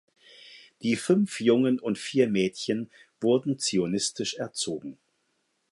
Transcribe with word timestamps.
Die 0.81 0.95
fünf 0.95 1.41
Jungen 1.41 1.79
und 1.79 1.99
vier 1.99 2.27
Mädchen 2.27 2.89
wurden 3.19 3.59
zionistisch 3.59 4.33
erzogen. 4.33 4.97